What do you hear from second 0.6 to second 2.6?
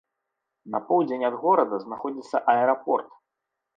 На поўдзень ад горада знаходзіцца